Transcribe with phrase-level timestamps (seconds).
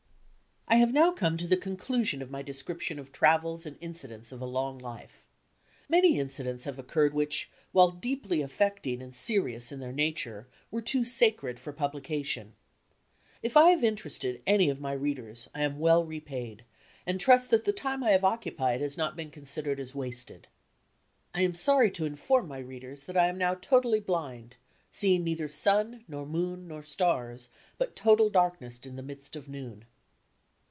[0.67, 4.39] I have now come to the conclusion of my description of travels and incidents of
[4.41, 5.25] a long life.
[5.89, 11.03] Many incidents have occurred which, while deeply affecting and serious in their nature, were too
[11.03, 12.53] sacred for publi cation.
[13.43, 16.63] If I have interested any of my readers, I am well repaid,
[17.05, 20.47] and trust that the time I have occupied has not been considered as wasted.
[20.47, 23.99] SKETCHES OF TRAVEL I am sorry to inform my readers that I am now totally
[23.99, 24.55] blind;
[24.89, 29.83] seeing neither sun nor moon nor stars, but total darkness in the midst of noon.